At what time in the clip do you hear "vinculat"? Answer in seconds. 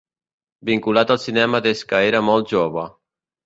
0.69-1.13